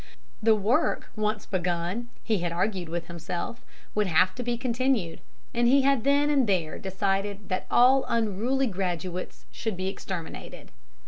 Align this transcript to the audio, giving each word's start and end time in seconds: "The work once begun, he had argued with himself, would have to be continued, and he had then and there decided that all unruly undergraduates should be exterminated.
"The 0.41 0.55
work 0.55 1.11
once 1.15 1.45
begun, 1.45 2.09
he 2.23 2.39
had 2.39 2.51
argued 2.51 2.89
with 2.89 3.05
himself, 3.05 3.63
would 3.93 4.07
have 4.07 4.33
to 4.33 4.41
be 4.41 4.57
continued, 4.57 5.21
and 5.53 5.67
he 5.67 5.83
had 5.83 6.03
then 6.05 6.31
and 6.31 6.47
there 6.47 6.79
decided 6.79 7.49
that 7.49 7.67
all 7.69 8.05
unruly 8.07 8.65
undergraduates 8.65 9.45
should 9.51 9.77
be 9.77 9.89
exterminated. 9.89 10.71